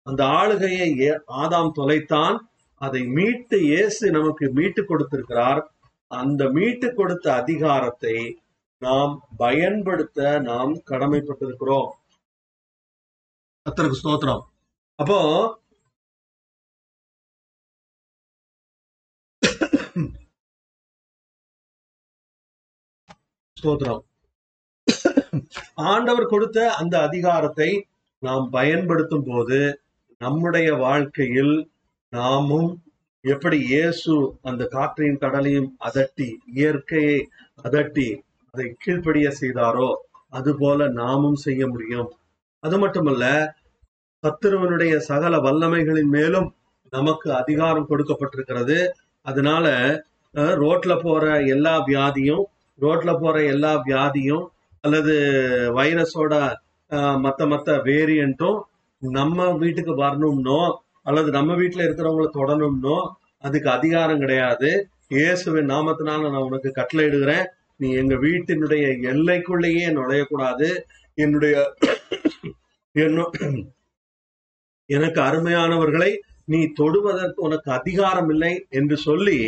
அந்த 0.03 0.27
ஆளுகையை 0.27 0.99
ஏ- 0.99 1.21
ஆதாம் 1.29 1.71
தொலைத்தான். 1.77 2.39
அதை 2.75 3.07
மீட்டு 3.07 3.63
இயேசு 3.63 4.11
நமக்கு 4.11 4.51
மீட்டு 4.53 4.85
கொடுத்திருக்கிறார். 4.85 5.75
அந்த 6.07 6.49
மீட்டு 6.49 6.95
கொடுத்த 6.95 7.35
அதிகாரத்தை 7.35 8.39
நாம் 8.79 9.27
பயன்படுத்த 9.37 10.39
நாம் 10.39 10.83
கடமைப்பட்டிருக்கிறோம். 10.91 11.89
கர்த்தருக்கு 13.71 13.95
ஸ்தோத்திரம். 14.03 14.41
அப்போ 14.95 15.60
ஸ்தோத்திரம். 23.61 24.03
ஆண்டவர் 25.91 26.27
கொடுத்த 26.27 26.59
அந்த 26.75 26.95
அதிகாரத்தை 27.01 27.71
நாம் 28.23 28.47
பயன்படுத்தும் 28.51 29.27
போது 29.27 29.59
நம்முடைய 30.21 30.69
வாழ்க்கையில் 30.79 31.55
நாமும் 32.13 32.71
எப்படி 33.25 33.59
இயேசு 33.67 34.15
அந்த 34.43 34.63
காற்றையும் 34.69 35.19
கடலையும் 35.19 35.71
அதட்டி 35.87 36.29
இயற்கையை 36.55 37.19
அதட்டி 37.65 38.09
அதை 38.55 38.67
கீழ்ப்படிய 38.83 39.29
செய்தாரோ 39.41 39.89
அதுபோல 40.33 40.89
நாமும் 40.95 41.39
செய்ய 41.45 41.63
முடியும். 41.67 42.09
அது 42.63 42.77
மட்டுமல்ல 42.79 43.25
சத்துருவனுடைய 44.25 44.95
சகல 45.09 45.35
வல்லமைகளின் 45.39 46.11
மேலும் 46.11 46.49
நமக்கு 46.93 47.29
அதிகாரம் 47.33 47.89
கொடுக்கப்பட்டிருக்கிறது. 47.91 48.79
அதனால 49.27 49.67
அஹ், 50.35 50.57
ரோட்ல 50.61 50.93
போற 51.03 51.23
எல்லா 51.55 51.75
வியாதியும் 51.87 52.45
ரோட்ல 52.81 53.11
போற 53.23 53.37
எல்லா 53.55 53.73
வியாதியும் 53.89 54.45
அல்லது 54.85 55.15
வைரஸோட 55.79 56.35
மற்ற 56.91 57.11
மத்த 57.25 57.47
மத்த 57.53 57.71
வேரியண்ட்டும் 57.89 58.59
நம்ம 59.03 59.49
வீட்டுக்கு 59.63 59.93
வரணும்னோ 60.05 60.61
அல்லது 61.09 61.29
நம்ம 61.37 61.51
வீட்டுல 61.61 61.85
இருக்கிறவங்கள 61.87 62.29
தொடணும்னோ 62.39 62.97
அதுக்கு 63.47 63.69
அதிகாரம் 63.71 64.23
கிடையாது. 64.23 64.71
இயேசுவின் 65.17 65.71
நாமத்தினால 65.73 66.31
நான் 66.33 66.47
உனக்கு 66.49 66.71
கட்டளை 66.79 67.05
இடுகிறேன் 67.07 67.47
நீ 67.81 67.89
எங்க 68.01 68.15
வீட்டினுடைய 68.25 68.85
எல்லைக்குள்ளேயே 69.13 69.87
நுழையக்கூடாது. 69.99 70.69
என்னுடைய 71.19 71.55
எனக்கு 74.89 75.21
அருமையானவர்களை 75.29 76.11
நீ 76.53 76.61
தொடுவதற்கு 76.81 77.41
உனக்கு 77.49 77.69
அதிகாரம் 77.79 78.31
இல்லை 78.35 78.53
என்று 78.79 78.97
சொல்லி 79.09 79.39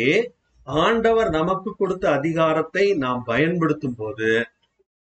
ஆண்டவர் 0.67 1.29
நமக்கு 1.29 1.75
கொடுத்த 1.75 2.11
அதிகாரத்தை 2.11 2.93
நாம் 2.93 3.23
பயன்படுத்தும் 3.25 3.95
போது 3.97 4.47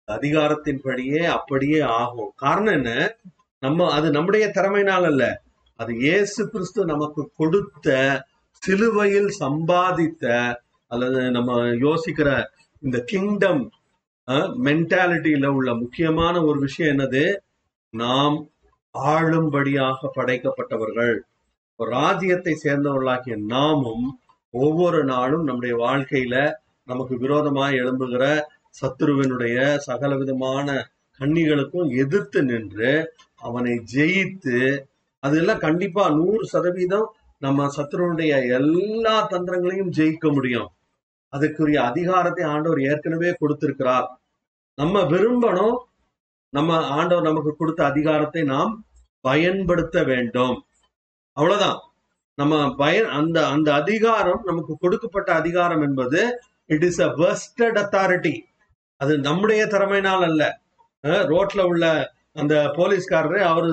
அதிகாரத்தின்படியே 0.09 1.23
அப்படியே 1.25 1.81
ஆகும். 1.81 2.33
காரணம் 2.37 2.73
என்ன? 2.73 3.16
நம்ம 3.59 3.90
அது 3.90 4.11
நம்முடைய 4.11 4.47
திறமையினால் 4.54 5.04
அல்ல. 5.04 5.42
அது 5.76 5.92
இயேசு 5.97 6.49
கிறிஸ்து 6.50 6.85
நமக்கு 6.85 7.31
கொடுத்த 7.37 7.97
சிலுவையில் 8.62 9.31
சம்பாதித்த 9.40 10.25
அல்லது 10.87 11.31
நம்ம 11.31 11.52
யோசிக்கிற 11.87 12.45
இந்த 12.81 12.99
கிங்டம் 13.07 13.62
மென்டாலிட்டியில 14.64 15.47
உள்ள 15.47 15.75
முக்கியமான 15.75 16.35
ஒரு 16.45 16.59
விஷயம் 16.59 16.99
என்னது? 16.99 17.37
நாம் 17.90 18.37
ஆளும்படியாக 18.95 20.11
படைக்கப்பட்டவர்கள். 20.16 21.14
ராஜ்யத்தை 21.78 22.52
சேர்ந்தவர்களாகிய 22.64 23.37
நாமும் 23.37 24.07
ஒவ்வொரு 24.54 25.04
நாளும் 25.04 25.44
நம்முடைய 25.44 25.76
வாழ்க்கையில 25.76 26.52
நமக்கு 26.85 27.18
விரோதமாக 27.18 27.73
எழும்புகிற 27.73 28.25
சத்துருவினுடைய 28.80 29.56
சகலவிதமான 29.87 30.68
கண்ணிகளுக்கும் 31.21 31.88
எதிர்த்து 31.97 32.42
நின்று 32.42 32.92
அவனை 33.37 33.75
ஜெயித்து 33.94 34.59
அதெல்லாம் 35.23 35.59
கண்டிப்பா 35.59 36.04
நூறு 36.11 36.44
சதவீதம் 36.44 37.09
நம்ம 37.38 37.66
சத்ருவனுடைய 37.76 38.32
எல்லா 38.49 39.28
தந்திரங்களையும் 39.30 39.93
ஜெயிக்க 39.97 40.32
முடியும். 40.32 40.69
அதுக்குரிய 41.32 41.78
அதிகாரத்தை 41.82 42.45
ஆண்டவர் 42.45 42.80
ஏற்கனவே 42.80 43.30
கொடுத்திருக்கிறார். 43.32 44.06
நம்ம 44.78 45.02
விரும்பணும் 45.02 45.78
நம்ம 46.49 46.80
ஆண்டவர் 46.88 47.23
நமக்கு 47.23 47.56
கொடுத்த 47.56 47.84
அதிகாரத்தை 47.84 48.43
நாம் 48.43 48.73
பயன்படுத்த 49.21 50.02
வேண்டும். 50.02 50.56
அவ்வளவுதான். 51.36 51.78
நம்ம 52.38 52.75
பயன் 52.75 53.08
அந்த 53.08 53.38
அந்த 53.47 53.68
அதிகாரம் 53.75 54.40
நமக்கு 54.45 54.75
கொடுக்கப்பட்ட 54.80 55.30
அதிகாரம் 55.32 55.82
என்பது 55.82 56.21
it 56.66 56.84
is 56.84 57.00
a 57.00 57.08
vested 57.16 57.78
authority 57.78 58.34
அது 59.00 59.18
நம்முடைய 59.18 59.62
திறமையினால் 59.66 60.25
அல்ல. 60.28 60.42
ரோட்ல 61.30 61.62
உள்ள 61.62 61.84
அந்த 62.32 62.54
போலீஸ்காரரு 62.76 63.38
அவரு 63.52 63.71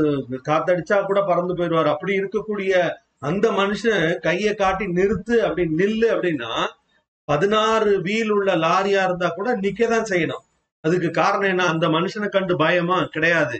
காத்தடிச்சா 0.50 0.98
கூட 1.06 1.20
பறந்து 1.22 1.54
போயிடுவார். 1.56 1.92
அப்படி 1.94 2.14
இருக்கக்கூடிய 2.20 2.74
அந்த 3.20 3.46
மனுஷன் 3.52 4.04
கையை 4.20 4.54
காட்டி 4.54 4.86
நிறுத்து 4.86 5.36
அப்படி 5.40 5.64
நில்லு 5.76 6.08
அப்படின்னா 6.16 6.52
பதினாறு 7.28 7.92
வீல் 8.02 8.32
உள்ள 8.32 8.56
லாரியா 8.56 9.02
இருந்தா 9.04 9.28
கூட 9.30 9.50
நிக்கதான் 9.58 10.10
செய்யணும். 10.12 10.46
அதுக்கு 10.84 11.10
காரணம் 11.12 11.50
என்ன? 11.50 11.64
அந்த 11.66 11.86
மனுஷனை 11.88 12.30
கண்டு 12.30 12.56
பயமா? 12.58 12.98
கிடையாது. 13.04 13.58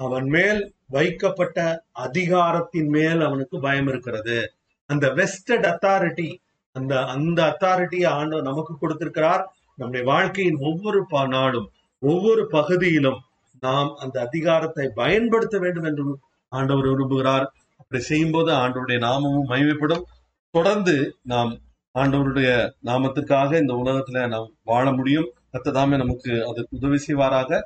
அவன் 0.00 0.26
மேல் 0.28 0.60
வைக்கப்பட்ட 0.86 1.84
அதிகாரத்தின் 1.92 2.88
மேல் 2.88 3.20
அவனுக்கு 3.20 3.60
பயம் 3.60 3.88
இருக்கிறது. 3.88 4.52
அந்த 4.86 5.10
வெஸ்டட் 5.10 5.64
அத்தாரிட்டி 5.64 6.34
அந்த 6.72 7.04
அந்த 7.04 7.40
அத்தாரிட்டியை 7.42 8.06
ஆண்டவர் 8.06 8.44
நமக்கு 8.44 8.78
கொடுத்திருக்கிறார். 8.78 9.52
நம்முடைய 9.76 10.06
வாழ்க்கையின் 10.06 10.56
ஒவ்வொரு 10.60 11.06
நாளும் 11.28 11.70
ஒவ்வொரு 11.98 12.46
பகுதியிலும் 12.46 13.20
நாம் 13.60 13.94
அந்த 13.96 14.20
அதிகாரத்தை 14.20 14.90
பயன்படுத்த 14.94 15.58
வேண்டும் 15.58 15.84
என்று 15.84 16.18
ஆண்டவர் 16.48 16.84
விரும்புகிறார். 16.84 17.46
அப்படி 17.76 18.02
செய்யும்போது 18.02 18.52
ஆண்டவருடைய 18.52 18.98
நாமமும் 18.98 19.48
மகிமைப்படும். 19.48 20.02
தொடர்ந்து 20.50 21.16
நாம் 21.22 21.58
ஆண்டவருடைய 21.94 22.72
நாமத்துக்காக 22.84 23.60
இந்த 23.60 23.74
உலகத்துல 23.74 24.28
நாம் 24.28 24.52
வாழ 24.64 24.92
முடியும். 24.92 25.32
கத்ததாமே 25.52 25.96
நமக்கு 25.96 26.46
அதற்கு 26.46 26.76
உதவி 26.80 26.96
செய்வாராக. 26.96 27.60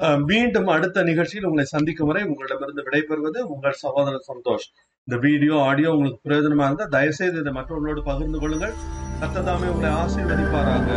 மீண்டும் 0.00 0.66
அடுத்த 0.66 1.02
நிகழ்ச்சியில் 1.02 1.44
உங்களை 1.44 1.64
சந்திக்கும் 1.64 2.06
வரை 2.06 2.22
உங்களிடமிருந்து 2.22 2.82
விடைபெறுவது 2.82 3.38
உங்கள் 3.38 3.72
சகோதரர் 3.72 4.26
சந்தோஷ். 4.32 4.66
இந்த 5.04 5.20
வீடியோ 5.20 5.62
ஆடியோ 5.62 5.90
உங்களுக்கு 5.90 6.28
பிரயோஜனமா 6.28 6.64
இருந்தால் 6.64 6.88
தயவுசெய்து 6.88 7.38
இதை 7.38 7.52
மற்றவர்களோடு 7.52 8.02
பகிர்ந்து 8.02 8.38
கொள்ளுங்கள். 8.38 8.74
கத்ததாமே 9.20 9.68
உங்களை 9.74 9.94
ஆசீர்வதிப்பாராக. 9.96 10.88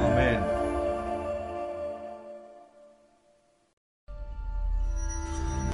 ஆமென். 0.00 0.57